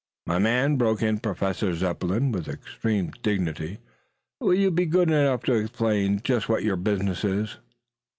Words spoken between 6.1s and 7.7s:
just what your business is?"